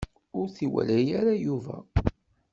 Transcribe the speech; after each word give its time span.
Ur 0.39 0.47
t-iwala 0.55 0.95
ara 1.19 1.33
Yuba. 1.45 1.77